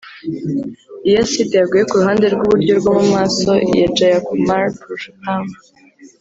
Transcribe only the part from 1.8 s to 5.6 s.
ku ruhande rw'uburyo rwo mu maso ya Jayakumar Purushottam